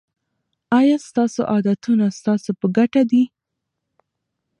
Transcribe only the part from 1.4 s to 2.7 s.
عادتونه ستاسو په